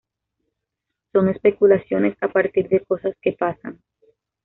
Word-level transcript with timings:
Son 1.11 1.29
especulaciones 1.29 2.17
a 2.21 2.27
partir 2.29 2.67
de 2.69 2.83
cosas 2.83 3.15
que 3.21 3.33
pasan. 3.33 3.83